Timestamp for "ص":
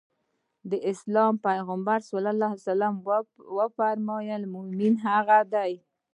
2.09-2.11